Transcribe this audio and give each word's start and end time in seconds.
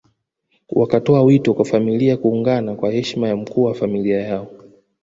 Wakatoa 0.69 1.23
wito 1.23 1.53
kwa 1.53 1.65
familia 1.65 2.17
kuungana 2.17 2.75
kwa 2.75 2.91
heshima 2.91 3.27
ya 3.27 3.35
mkuu 3.35 3.63
wa 3.63 3.73
familia 3.73 4.21
yao 4.21 4.47